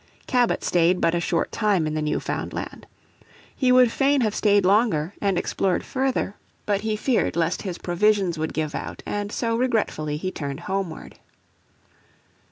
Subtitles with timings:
[0.25, 2.87] Cabot stayed but a short time in the new found land.
[3.55, 8.35] He would fain have stayed longer and explored further, but he feared lest his provisions
[8.39, 11.19] would give out, and so regretfully he turned homeward.